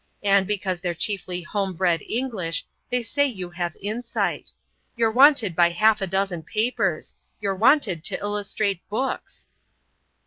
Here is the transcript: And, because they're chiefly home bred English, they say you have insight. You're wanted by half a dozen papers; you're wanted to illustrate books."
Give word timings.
And, 0.23 0.47
because 0.47 0.81
they're 0.81 0.95
chiefly 0.95 1.43
home 1.43 1.73
bred 1.73 2.01
English, 2.01 2.65
they 2.89 3.03
say 3.03 3.27
you 3.27 3.51
have 3.51 3.77
insight. 3.79 4.51
You're 4.97 5.11
wanted 5.11 5.55
by 5.55 5.69
half 5.69 6.01
a 6.01 6.07
dozen 6.07 6.41
papers; 6.41 7.13
you're 7.39 7.53
wanted 7.55 8.03
to 8.05 8.17
illustrate 8.19 8.81
books." 8.89 9.47